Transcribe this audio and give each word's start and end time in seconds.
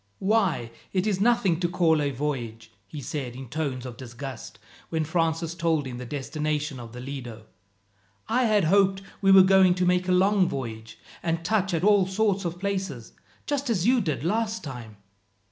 "Why, 0.17 0.71
it 0.93 1.05
is 1.05 1.21
nothing 1.21 1.59
to 1.59 1.67
call 1.69 2.01
a 2.01 2.09
voyage," 2.09 2.71
he 2.87 3.01
said 3.01 3.35
in 3.35 3.49
tones 3.49 3.85
of 3.85 3.97
disgust, 3.97 4.57
when 4.89 5.05
Francis 5.05 5.53
told 5.53 5.85
him 5.85 5.99
the 5.99 6.07
destination 6.07 6.79
of 6.79 6.91
the 6.91 6.99
Lido. 6.99 7.45
"I 8.27 8.45
had 8.45 8.63
hoped 8.63 9.03
we 9.21 9.31
were 9.31 9.43
going 9.43 9.75
to 9.75 9.85
make 9.85 10.07
a 10.07 10.11
long 10.11 10.49
voyage, 10.49 10.97
and 11.21 11.45
touch 11.45 11.71
at 11.75 11.83
all 11.83 12.07
sorts 12.07 12.45
of 12.45 12.59
places, 12.59 13.13
just 13.45 13.69
as 13.69 13.85
you 13.85 14.01
did 14.01 14.23
last 14.23 14.63
time." 14.63 14.97